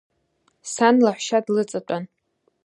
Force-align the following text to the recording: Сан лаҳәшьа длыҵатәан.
Сан 0.73 0.95
лаҳәшьа 1.05 1.39
длыҵатәан. 1.45 2.03